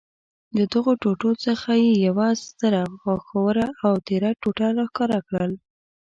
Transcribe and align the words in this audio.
له 0.55 0.63
دغو 0.73 0.91
ټوټو 1.01 1.31
څخه 1.45 1.71
یې 1.83 1.93
یوه 2.07 2.27
ستره، 2.45 2.81
غاښوره 3.01 3.67
او 3.85 3.93
تېره 4.07 4.31
ټوټه 4.41 4.67
را 4.77 4.85
ښکاره 4.89 5.19
کړل. 5.27 5.51